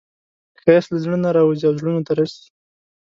ښایست 0.61 0.89
له 0.91 0.97
زړه 1.03 1.15
نه 1.23 1.29
راوځي 1.37 1.63
او 1.69 1.73
زړونو 1.79 2.01
ته 2.07 2.11
رسي 2.19 2.45